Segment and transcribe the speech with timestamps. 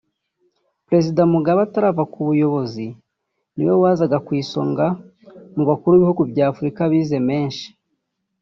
[0.87, 2.85] Perezida Mugabe atarava ku buyobozi
[3.55, 4.85] niwe wazaga ku isonga
[5.55, 7.67] mu bakuru b’ibihugu bya Afurika bize menshi